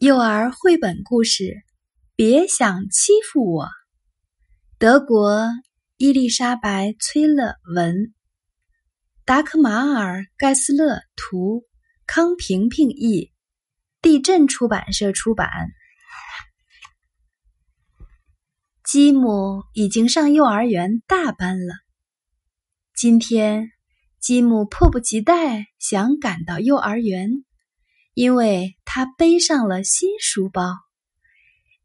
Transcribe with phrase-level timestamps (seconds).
[0.00, 1.62] 幼儿绘本故事，
[2.16, 3.68] 别想欺负我。
[4.78, 5.46] 德国
[5.98, 8.14] 伊丽莎白·崔勒文，
[9.26, 11.66] 达克马尔·盖斯勒图，
[12.06, 13.30] 康平平译，
[14.00, 15.50] 地震出版社出版。
[18.82, 21.74] 吉姆已经上幼儿园大班了。
[22.94, 23.70] 今天，
[24.18, 27.44] 吉姆迫不及待想赶到幼儿园。
[28.12, 30.74] 因为他背上了新书包，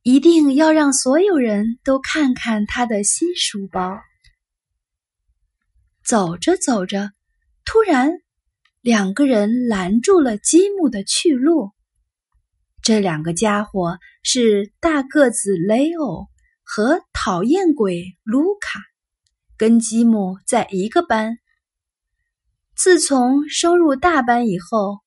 [0.01, 3.99] 一定要让所有人都看看他的新书包。
[6.03, 7.11] 走着走着，
[7.63, 8.11] 突然
[8.81, 11.73] 两个人拦住了积木的去路。
[12.81, 16.25] 这两个家伙是大个子雷欧
[16.63, 18.79] 和讨厌鬼卢卡，
[19.57, 21.37] 跟积木在一个班。
[22.75, 25.04] 自从升入大班以后。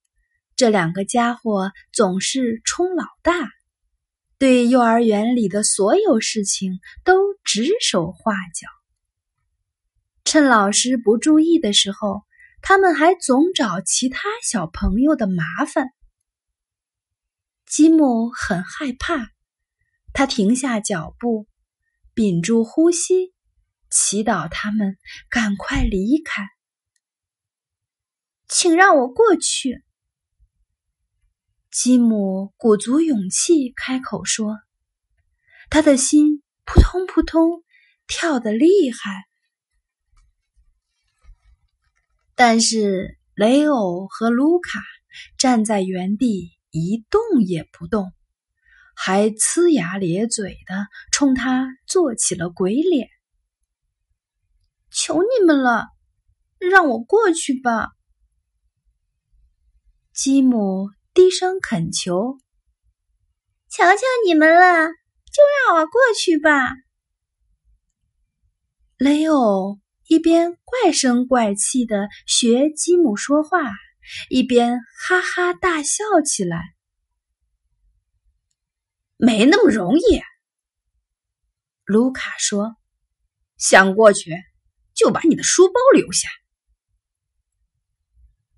[0.59, 3.49] 这两个家伙总是充老大，
[4.39, 8.67] 对幼儿园里的所有事情都指手画脚。
[10.25, 12.25] 趁老师不注意的时候，
[12.61, 15.91] 他们还总找其他小朋友的麻烦。
[17.65, 19.29] 吉姆很害怕，
[20.13, 21.47] 他停下脚步，
[22.15, 23.33] 屏住呼吸，
[23.91, 24.99] 祈祷他们
[25.31, 26.49] 赶快离开。
[28.49, 29.85] 请让我过去。
[31.81, 34.59] 吉姆鼓足勇气开口说
[35.71, 37.63] ：“他的心扑通扑通
[38.09, 39.29] 跳得厉害。”
[42.35, 44.81] 但是雷欧和卢卡
[45.39, 48.13] 站在原地一动也不动，
[48.97, 53.09] 还呲牙咧嘴的冲他做起了鬼脸。
[54.91, 55.87] “求你们了，
[56.59, 57.93] 让我过去吧！”
[60.13, 60.91] 吉姆。
[61.19, 62.39] 低声恳求
[63.69, 66.71] ：“求求你们了，就让我过去吧。”
[68.99, 73.73] 雷欧一边怪声怪气的学吉姆说话，
[74.31, 74.79] 一边
[75.09, 76.63] 哈哈大笑起来。
[79.19, 80.23] “没那么容易。”
[81.85, 82.77] 卢卡说
[83.59, 84.31] ，“想过去，
[84.95, 86.29] 就把你的书包留下。”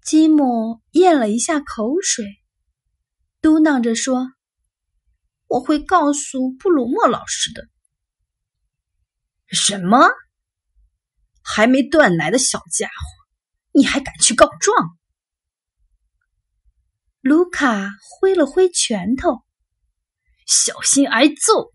[0.04, 2.36] 吉姆咽了一下口水。
[3.40, 4.32] 嘟囔着说
[5.48, 7.68] ：“我会告诉布鲁莫老师的。”
[9.48, 10.08] 什么？
[11.42, 12.92] 还没断奶的小家伙，
[13.72, 14.98] 你还敢去告状？
[17.20, 17.90] 卢卡
[18.20, 19.42] 挥了挥拳头，
[20.46, 21.72] 小心挨揍！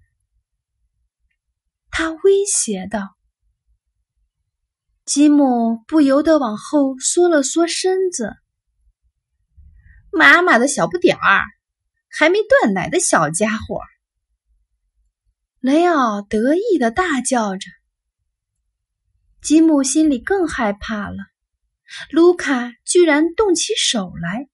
[1.89, 3.17] 他威胁道。
[5.03, 8.35] 吉姆不由得往后缩了缩身子。
[10.11, 11.43] 妈妈的小不点儿。
[12.17, 13.81] 还没断奶的小家伙，
[15.59, 17.69] 雷奥得意的大叫着。
[19.41, 21.17] 吉姆心里更害怕了。
[22.09, 24.47] 卢卡居然动起手来，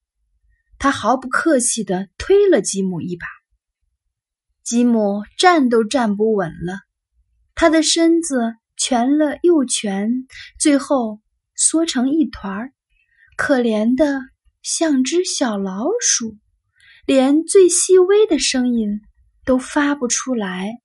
[0.80, 3.28] 他毫不客气的推了吉姆一把。
[4.64, 6.80] 吉姆站都站不稳了，
[7.54, 10.26] 他的身子蜷了又蜷，
[10.60, 11.22] 最后
[11.56, 12.74] 缩成一团儿，
[13.38, 14.20] 可怜的
[14.64, 16.40] 像只小老鼠。
[17.14, 19.02] 连最细微的声音
[19.44, 20.78] 都发不出来，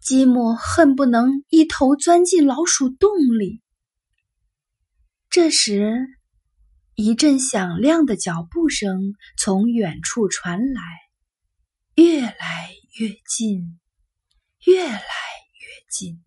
[0.00, 3.60] 吉姆恨不能一头钻进老鼠洞里。
[5.30, 6.06] 这时，
[6.94, 10.80] 一阵响亮的脚步声从远处传来，
[11.96, 13.80] 越来越近，
[14.64, 16.22] 越来越近。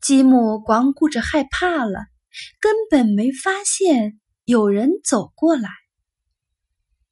[0.00, 2.06] 吉姆光顾着害怕了，
[2.60, 4.20] 根本没发现。
[4.46, 5.70] 有人走过来，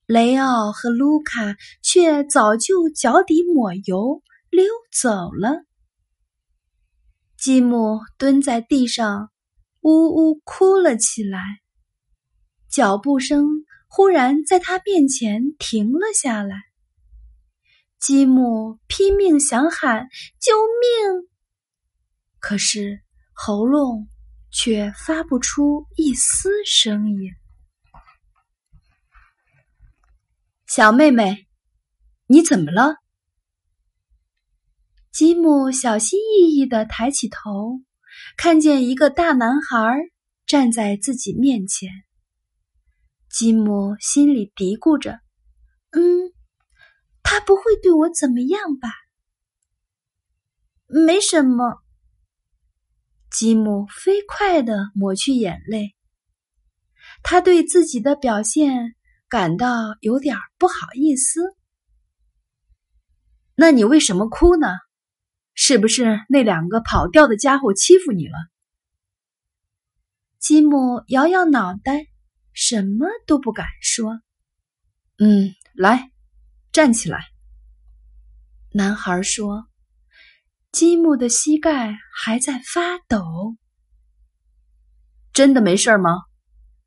[0.04, 5.64] 雷奥和卢卡却早就脚底抹油溜走了。
[7.38, 9.30] 吉姆蹲在地上，
[9.80, 11.40] 呜呜哭了起来。
[12.70, 13.46] 脚步声
[13.88, 16.56] 忽然在他面前停了下来。
[17.98, 20.06] 吉姆拼命想喊
[20.38, 20.52] 救
[20.82, 21.28] 命，
[22.38, 23.00] 可是
[23.32, 24.08] 喉咙。
[24.52, 27.32] 却发不出一丝声音。
[30.66, 31.48] 小妹妹，
[32.26, 32.96] 你怎么了？
[35.10, 37.80] 吉姆小心翼翼的抬起头，
[38.36, 39.76] 看见一个大男孩
[40.46, 41.90] 站在自己面前。
[43.28, 45.20] 吉姆心里嘀咕着
[45.92, 46.32] ：“嗯，
[47.22, 48.90] 他不会对我怎么样吧？
[50.86, 51.81] 没什么。”
[53.32, 55.94] 吉姆飞快的抹去眼泪，
[57.22, 58.94] 他对自己的表现
[59.28, 61.40] 感到有点不好意思。
[63.54, 64.68] 那你为什么哭呢？
[65.54, 68.34] 是不是那两个跑掉的家伙欺负你了？
[70.38, 72.06] 吉姆摇摇脑袋，
[72.52, 74.20] 什么都不敢说。
[75.18, 76.10] 嗯，来，
[76.72, 77.26] 站起来。
[78.72, 79.68] 男孩说
[80.72, 83.56] ：“吉姆的膝盖还在发抖。”
[85.32, 86.10] 真的没事吗？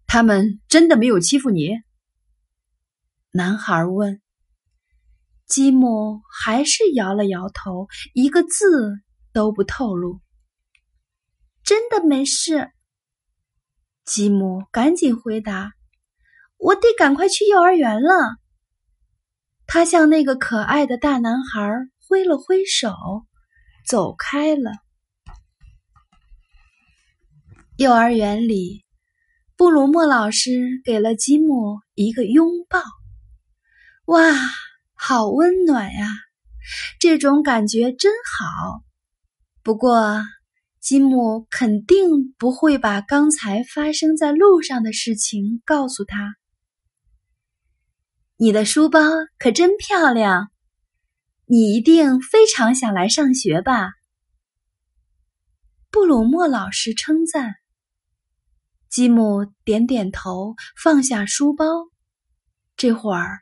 [0.08, 1.70] 他们真的没有欺负你？
[3.32, 4.22] 男孩问。
[5.46, 9.02] 吉姆还是摇了摇头，一个字
[9.32, 10.20] 都不透露。
[11.64, 12.72] 真的没事。
[14.04, 15.74] 吉姆赶紧回答
[16.58, 18.38] ：“我得赶快去幼儿园了。”
[19.68, 21.72] 他向那个可爱的大男孩
[22.08, 22.92] 挥了挥手，
[23.86, 24.72] 走开了。
[27.78, 28.86] 幼儿园里，
[29.58, 32.82] 布鲁莫老师给了吉姆一个拥抱。
[34.06, 34.34] 哇，
[34.94, 36.08] 好温暖呀！
[37.00, 38.82] 这种感觉真好。
[39.62, 40.24] 不过，
[40.80, 46.36] 吉姆肯定不会把刚才发生在路上的事情告诉他。
[48.38, 49.00] 你的书包
[49.38, 50.50] 可真漂亮，
[51.48, 53.92] 你一定非常想来上学吧？
[55.92, 57.54] 布鲁莫老师称赞。
[58.90, 61.66] 吉姆点点头，放下书包。
[62.76, 63.42] 这会儿，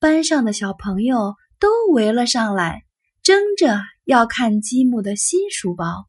[0.00, 2.84] 班上的小朋友都围了上来，
[3.22, 6.08] 争着要看吉姆的新书包。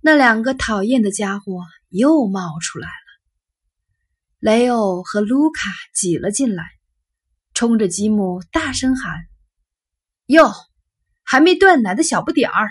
[0.00, 2.92] 那两个讨厌的家伙又冒出来了。
[4.40, 6.64] 雷欧和卢卡挤了进来，
[7.54, 9.20] 冲着吉姆大声喊
[10.32, 10.50] ：“哟，
[11.22, 12.70] 还没断奶的小不点儿！”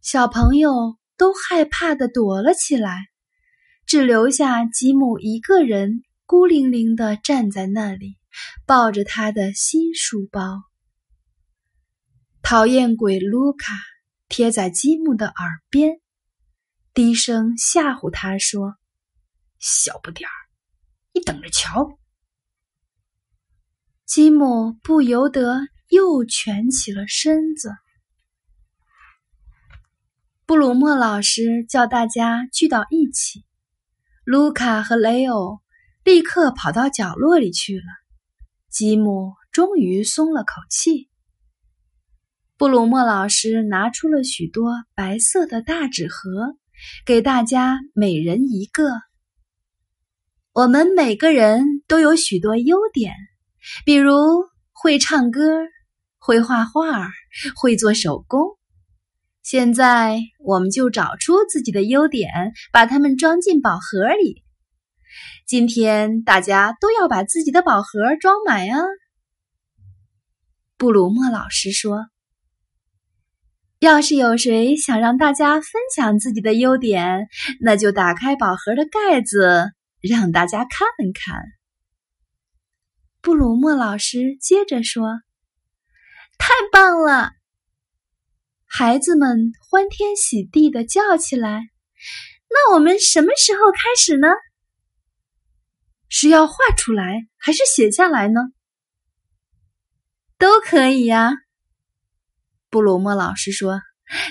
[0.00, 3.08] 小朋友都害怕的躲了起来，
[3.86, 8.16] 只留下吉姆一个人孤零零的站在那里，
[8.66, 10.62] 抱着他的新书包。
[12.42, 13.74] 讨厌鬼卢卡
[14.28, 16.00] 贴在吉姆的耳边，
[16.94, 18.74] 低声吓唬他说。
[19.58, 20.32] 小不点儿，
[21.12, 21.98] 你等着瞧！
[24.14, 27.70] 吉姆不由得又蜷起了身子。
[30.44, 33.42] 布鲁莫老师叫大家聚到一起，
[34.22, 35.60] 卢卡和雷欧
[36.04, 37.84] 立刻跑到角落里去了。
[38.68, 41.08] 吉姆终于松了口气。
[42.58, 46.54] 布鲁莫老师拿出了许多白色的大纸盒，
[47.06, 48.90] 给大家每人一个。
[50.52, 53.14] 我们每个人都有许多优点，
[53.84, 54.12] 比如
[54.72, 55.40] 会唱歌、
[56.18, 57.08] 会画画、
[57.56, 58.40] 会做手工。
[59.42, 62.30] 现在，我们就找出自己的优点，
[62.72, 64.42] 把它们装进宝盒里。
[65.46, 68.76] 今天，大家都要把自己的宝盒装满呀。
[70.76, 72.06] 布鲁莫老师说
[73.78, 77.28] ：“要是有谁想让大家分享自己的优点，
[77.60, 79.72] 那就打开宝盒的盖子。”
[80.02, 81.40] 让大家看看，
[83.22, 85.20] 布鲁莫老师接着说
[86.38, 87.30] ：“太棒了！”
[88.66, 91.70] 孩子们欢天喜地的叫起来
[92.50, 94.26] ：“那我们什么时候开始呢？
[96.08, 98.40] 是要画出来，还是写下来呢？
[100.36, 101.30] 都可以呀。”
[102.70, 103.80] 布鲁莫老师说：“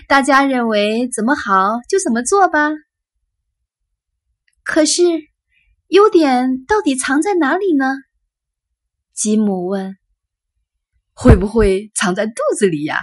[0.10, 2.70] 大家认为怎么好就怎么做吧。”
[4.64, 5.02] 可是。
[5.92, 7.86] 优点到底藏在哪里呢？
[9.14, 9.98] 吉姆问。
[11.14, 13.00] 会不会藏在肚子里呀？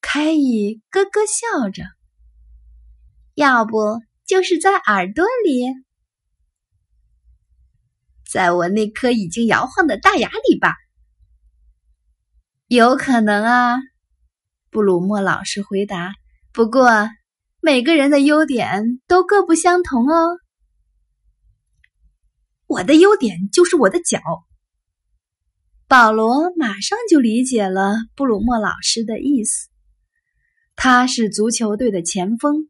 [0.00, 1.82] 凯伊咯咯笑着。
[3.34, 5.66] 要不就是在耳朵里，
[8.26, 10.74] 在我那颗已经摇晃的大牙里吧？
[12.66, 13.76] 有可能啊，
[14.70, 16.14] 布鲁莫老师回答。
[16.52, 17.08] 不过
[17.60, 20.38] 每个人的优点都各不相同哦。
[22.68, 24.20] 我的优点就是我的脚。
[25.88, 29.70] 保罗马上就理解了布鲁莫老师的意思。
[30.76, 32.68] 他是足球队的前锋，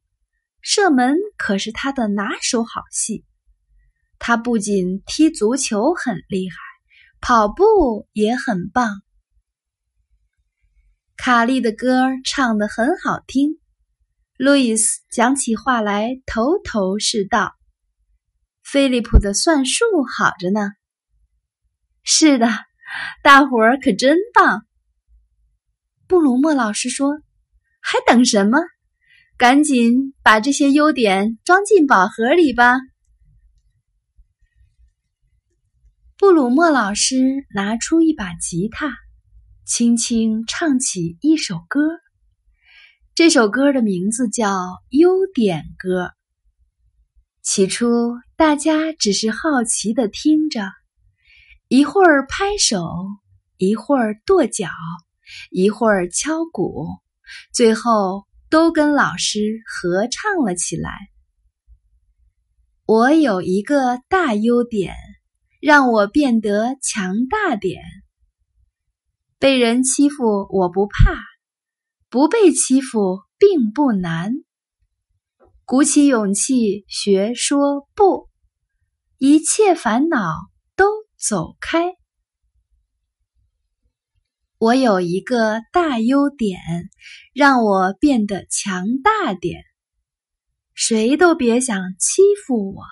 [0.62, 3.25] 射门可是他的拿手好戏。
[4.21, 6.57] 他不仅踢足球很厉害，
[7.21, 9.02] 跑步也很棒。
[11.17, 13.59] 卡利的歌唱得很好听，
[14.37, 17.57] 路易斯讲起话来头头是道。
[18.70, 20.72] 菲利普的算术好着呢。
[22.02, 22.46] 是的，
[23.22, 24.66] 大伙儿可真棒。
[26.06, 27.18] 布鲁莫老师说
[27.80, 28.58] ：“还等什么？
[29.38, 32.76] 赶紧把这些优点装进宝盒里吧。”
[36.18, 38.92] 布鲁莫老师拿出一把吉他，
[39.64, 41.80] 轻轻唱起一首歌。
[43.14, 44.50] 这首歌的名字叫
[44.90, 46.04] 《优点歌》。
[47.50, 47.87] 起初，
[48.37, 50.71] 大家只是好奇的听着，
[51.69, 52.85] 一会儿拍手，
[53.57, 54.69] 一会儿跺脚，
[55.50, 56.88] 一会儿敲鼓，
[57.50, 60.90] 最后都跟老师合唱了起来。
[62.85, 64.95] 我有一个大优点，
[65.59, 67.81] 让我变得强大点。
[69.38, 71.14] 被人欺负我不怕。
[72.11, 74.35] 不被欺负并不难，
[75.70, 78.30] 鼓起勇气学说不，
[79.18, 80.32] 一切烦恼
[80.75, 80.87] 都
[81.18, 81.92] 走开。
[84.56, 86.58] 我有一个大优点，
[87.34, 89.62] 让我变得强大点。
[90.72, 92.82] 谁都别想欺负我，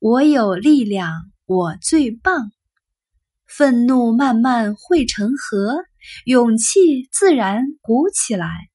[0.00, 2.50] 我有力量，我最棒。
[3.46, 5.76] 愤怒慢慢汇成河。
[6.24, 8.69] 勇气自然鼓起来。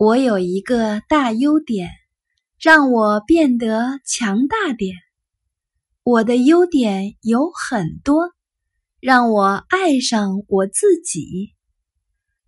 [0.00, 1.90] 我有一个大优点，
[2.58, 4.96] 让我变得强大点。
[6.02, 8.32] 我的优点有很多，
[8.98, 11.54] 让我爱上我自己。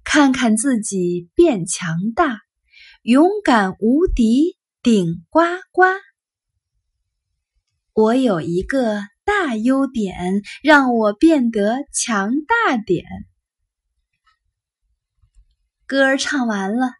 [0.02, 2.40] 看看自己变强大，
[3.02, 5.40] 勇敢无敌，顶呱
[5.72, 5.82] 呱。
[7.92, 9.02] 我有一个。
[9.24, 13.04] 大优点让我变得强大点。
[15.86, 16.90] 歌唱完了，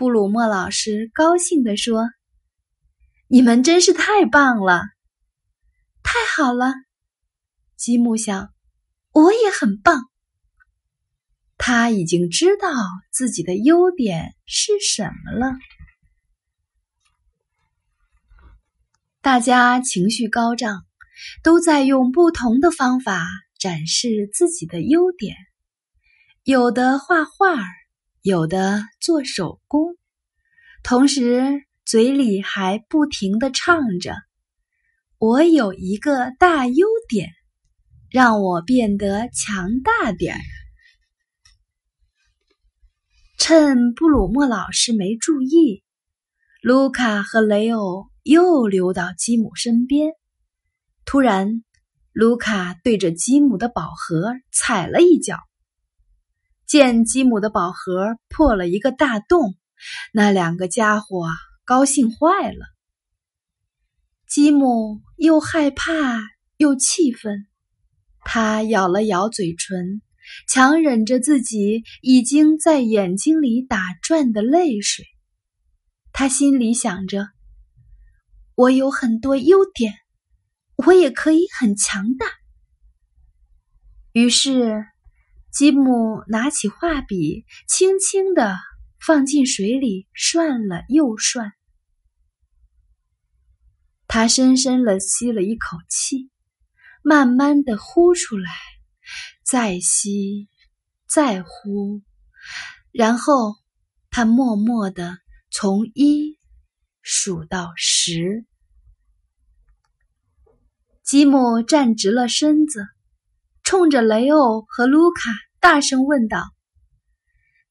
[0.00, 2.08] 布鲁莫老师高兴地说
[3.28, 4.80] ：“你们真是太棒了，
[6.02, 6.72] 太好了。”
[7.76, 8.50] 吉姆想
[9.12, 10.08] ：“我也很棒。”
[11.58, 12.70] 他已经知道
[13.12, 15.58] 自己的优点是什么了。
[19.20, 20.86] 大家情绪高涨。
[21.42, 23.26] 都在用不同的方法
[23.58, 25.36] 展示自己的优点，
[26.44, 27.58] 有的画画，
[28.22, 29.96] 有的做手工，
[30.82, 34.14] 同时嘴里还不停的唱着
[35.16, 37.30] ：“我有一个大优点，
[38.10, 40.40] 让我变得强大点儿。”
[43.40, 45.82] 趁布鲁莫老师没注意，
[46.60, 50.12] 卢卡和雷欧又溜到吉姆身边。
[51.06, 51.64] 突然，
[52.12, 55.38] 卢卡对着吉姆的宝盒踩了一脚，
[56.70, 59.56] 见吉姆的宝盒破了一个大洞，
[60.12, 61.26] 那两个家伙
[61.64, 62.64] 高兴坏了。
[64.28, 66.20] 吉姆又害怕
[66.58, 67.48] 又气愤，
[68.20, 70.00] 他咬了咬嘴唇，
[70.46, 75.04] 强忍着自己已经在眼睛里打转的泪水。
[76.12, 77.26] 他心里想着
[78.54, 79.94] ：“我有很多优点。”
[80.86, 82.26] 我也可以很强大。
[84.12, 84.86] 于是，
[85.52, 88.56] 吉姆拿起画笔，轻轻的
[89.00, 91.52] 放进水里涮了又涮。
[94.06, 96.30] 他深深的吸了一口气，
[97.02, 98.50] 慢慢的呼出来，
[99.44, 100.48] 再吸，
[101.08, 102.02] 再呼，
[102.92, 103.56] 然后
[104.10, 105.18] 他默默的
[105.50, 106.38] 从一
[107.02, 108.46] 数到十。
[111.02, 112.86] 吉姆站直了身子，
[113.70, 116.42] 冲着雷欧和卢卡大声问道：“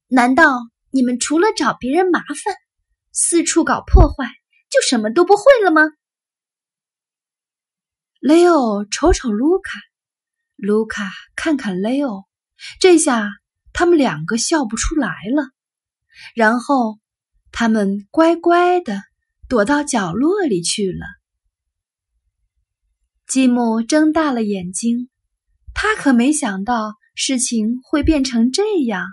[0.07, 0.57] 难道
[0.91, 2.55] 你们除了找别人麻烦，
[3.11, 4.31] 四处搞破坏，
[4.69, 5.81] 就什么都不会了吗？”
[8.21, 9.77] 雷欧瞅瞅卢卡，
[10.55, 12.23] 卢卡看看雷欧，
[12.79, 13.29] 这下
[13.73, 15.49] 他们两个笑不出来了。
[16.33, 16.97] 然后
[17.51, 19.01] 他们乖乖的
[19.49, 21.05] 躲到角落里去了。
[23.27, 25.09] 吉姆睁大了眼睛，
[25.73, 29.05] 他可没想到事情会变成这样。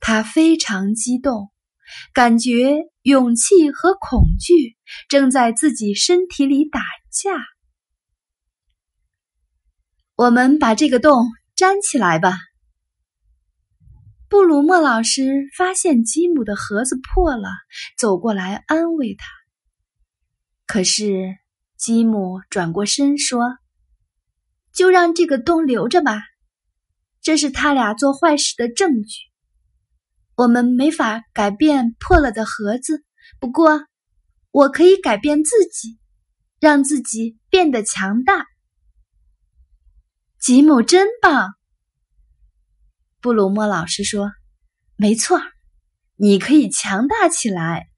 [0.00, 1.50] 他非常激动，
[2.12, 4.76] 感觉勇气和恐惧
[5.08, 6.80] 正在自己身体里打
[7.10, 7.32] 架。
[10.14, 12.38] 我们把这个洞粘起来吧。
[14.28, 17.50] 布鲁莫老师发现吉姆的盒子破了，
[17.98, 19.26] 走过来安慰他。
[20.66, 21.36] 可是。
[21.78, 23.38] 吉姆转过身说
[24.76, 26.22] ：“就让这个洞留着吧，
[27.22, 29.20] 这是他俩做坏事的证据。
[30.36, 33.02] 我们没法改变破了的盒子，
[33.40, 33.86] 不过
[34.50, 35.98] 我可以改变自己，
[36.60, 38.44] 让自己变得强大。”
[40.38, 41.54] 吉姆真棒，
[43.22, 44.30] 布鲁莫老师说
[44.94, 45.40] ：“没错，
[46.16, 47.88] 你可以强大起来。”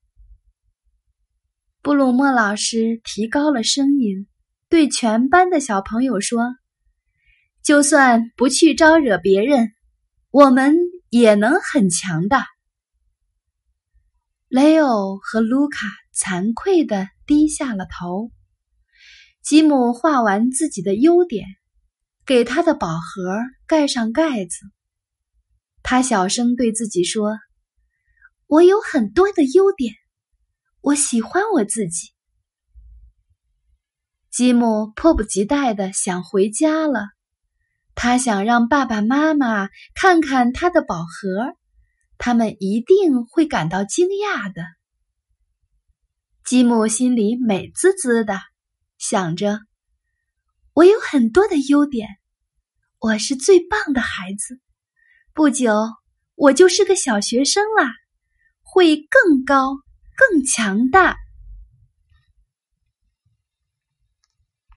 [1.83, 4.29] 布鲁莫老师提高了声音
[4.71, 6.41] ：“对全班的小朋友说
[7.69, 9.75] ：“就算不去招惹别人，
[10.31, 10.75] 我们
[11.11, 12.47] 也能很强大。”
[14.49, 18.31] 雷欧和卢卡惭愧的低下了头。
[19.43, 21.45] 吉姆画完自己的优点，
[22.25, 24.57] 给他的宝盒盖上盖子。
[25.83, 27.37] 他小声对自己说
[28.49, 29.93] ：“我有很多的优点，
[30.81, 32.13] 我喜欢我自己。”
[34.33, 37.09] 吉姆迫不及待的想回家了，
[38.01, 41.57] 他想让爸爸妈妈看看他的宝盒，
[42.17, 44.63] 他们一定会感到惊讶的。
[46.45, 48.39] 吉姆心里美滋滋的，
[48.99, 49.59] 想着
[50.75, 52.09] ：“我有很多的优点，
[53.01, 54.61] 我是最棒的孩子。
[55.35, 55.75] 不久，
[56.37, 57.91] 我就是个小学生啦，
[58.63, 59.75] 会更高、
[60.17, 61.17] 更强大。”